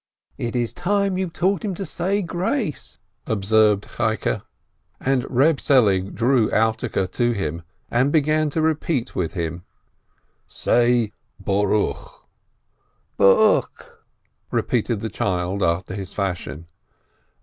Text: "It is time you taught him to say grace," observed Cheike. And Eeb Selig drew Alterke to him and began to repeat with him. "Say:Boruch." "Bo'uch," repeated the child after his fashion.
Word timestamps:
"It 0.39 0.55
is 0.55 0.73
time 0.73 1.15
you 1.19 1.29
taught 1.29 1.63
him 1.63 1.75
to 1.75 1.85
say 1.85 2.23
grace," 2.23 2.97
observed 3.27 3.87
Cheike. 3.97 4.41
And 4.99 5.21
Eeb 5.25 5.59
Selig 5.59 6.15
drew 6.15 6.49
Alterke 6.49 7.05
to 7.11 7.31
him 7.33 7.61
and 7.91 8.11
began 8.11 8.49
to 8.49 8.63
repeat 8.63 9.15
with 9.15 9.33
him. 9.33 9.63
"Say:Boruch." 10.47 12.25
"Bo'uch," 13.19 13.89
repeated 14.49 15.01
the 15.01 15.09
child 15.09 15.61
after 15.61 15.93
his 15.93 16.13
fashion. 16.13 16.65